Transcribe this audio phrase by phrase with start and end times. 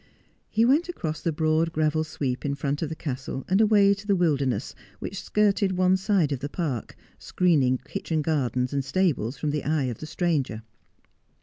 [0.49, 4.07] He went across the broad gravel sweep in front of the castle and away to
[4.07, 9.51] the wilderness, which skirted one side of the park, screening kitchen gardens and stables from
[9.51, 10.63] the eye of the stranger.